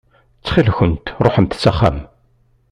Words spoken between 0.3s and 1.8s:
Ttxil-kent ruḥemt s